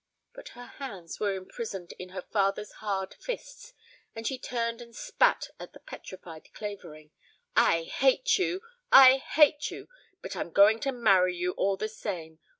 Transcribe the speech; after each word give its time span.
But 0.33 0.49
her 0.57 0.65
hands 0.65 1.19
were 1.19 1.35
imprisoned 1.35 1.93
in 1.99 2.09
her 2.09 2.23
father's 2.23 2.71
hard 2.81 3.13
fists, 3.13 3.75
and 4.15 4.25
she 4.25 4.39
turned 4.39 4.81
and 4.81 4.95
spat 4.95 5.49
at 5.59 5.73
the 5.73 5.79
petrified 5.79 6.51
Clavering. 6.55 7.11
"I 7.55 7.83
hate 7.83 8.39
you! 8.39 8.61
I 8.91 9.17
hate 9.17 9.69
you! 9.69 9.89
But 10.23 10.35
I'm 10.35 10.49
going 10.49 10.79
to 10.79 10.91
marry 10.91 11.35
you 11.37 11.51
all 11.51 11.77
the 11.77 11.87
same. 11.87 12.39